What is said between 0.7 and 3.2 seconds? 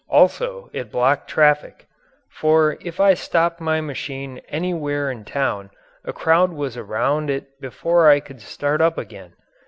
it blocked traffic. For if I